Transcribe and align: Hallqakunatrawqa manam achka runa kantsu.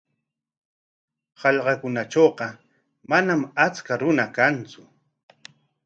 Hallqakunatrawqa 1.41 2.47
manam 3.09 3.41
achka 3.65 3.93
runa 4.01 4.25
kantsu. 4.35 4.81